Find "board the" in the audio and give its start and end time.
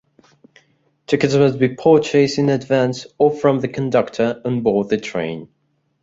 4.63-4.97